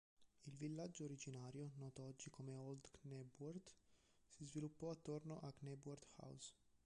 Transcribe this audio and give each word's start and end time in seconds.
Il 0.47 0.55
villaggio 0.55 1.03
originario, 1.03 1.73
noto 1.75 2.01
oggi 2.01 2.31
come 2.31 2.55
Old 2.55 2.89
Knebworth, 3.01 3.75
si 4.25 4.43
sviluppò 4.45 4.89
attorno 4.89 5.39
a 5.41 5.53
Knebworth 5.53 6.07
House. 6.15 6.53